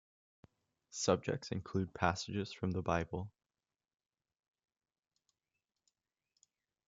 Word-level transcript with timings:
Subjects 0.89 1.51
include 1.51 1.93
passages 1.93 2.51
from 2.51 2.71
the 2.71 2.81
Bible. 2.81 3.29